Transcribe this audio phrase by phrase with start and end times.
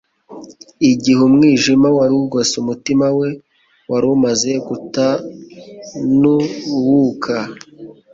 [0.91, 3.29] Igihe umwijima wari ugose umutima we
[3.89, 7.35] wari umaze gutanuwuka.